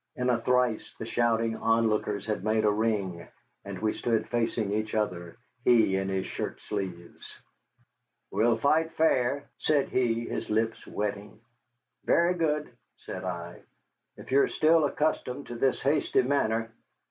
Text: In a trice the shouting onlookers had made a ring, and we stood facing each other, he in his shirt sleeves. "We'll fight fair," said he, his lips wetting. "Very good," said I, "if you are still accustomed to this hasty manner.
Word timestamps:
In 0.15 0.31
a 0.31 0.41
trice 0.41 0.95
the 0.97 1.05
shouting 1.05 1.55
onlookers 1.55 2.25
had 2.25 2.43
made 2.43 2.65
a 2.65 2.71
ring, 2.71 3.27
and 3.63 3.77
we 3.77 3.93
stood 3.93 4.27
facing 4.29 4.71
each 4.73 4.95
other, 4.95 5.37
he 5.63 5.95
in 5.95 6.09
his 6.09 6.25
shirt 6.25 6.59
sleeves. 6.59 7.37
"We'll 8.31 8.57
fight 8.57 8.93
fair," 8.93 9.51
said 9.59 9.89
he, 9.89 10.25
his 10.25 10.49
lips 10.49 10.87
wetting. 10.87 11.39
"Very 12.03 12.33
good," 12.33 12.75
said 12.97 13.23
I, 13.23 13.61
"if 14.17 14.31
you 14.31 14.41
are 14.41 14.47
still 14.47 14.85
accustomed 14.85 15.45
to 15.45 15.55
this 15.55 15.79
hasty 15.81 16.23
manner. 16.23 16.71